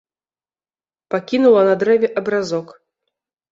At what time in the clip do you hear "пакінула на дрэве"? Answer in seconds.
1.17-2.07